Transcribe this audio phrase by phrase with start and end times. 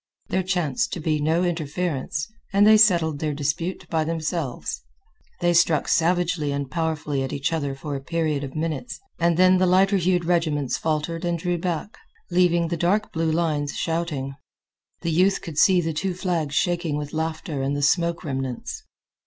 [0.29, 4.81] There chanced to be no interference, and they settled their dispute by themselves.
[5.41, 9.59] They struck savagely and powerfully at each other for a period of minutes, and then
[9.59, 11.99] the lighter hued regiments faltered and drew back,
[12.31, 14.33] leaving the dark blue lines shouting.
[15.01, 18.81] The youth could see the two flags shaking with laughter amid the smoke remnants.